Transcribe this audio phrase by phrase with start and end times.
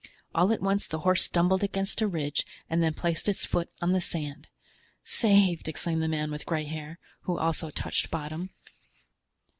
[0.33, 3.91] All at once the horse stumbled against a ridge and then placed its foot on
[3.91, 4.47] the sand.
[5.03, 8.49] "Saved!" exclaimed the man with gray hair, who also touched bottom.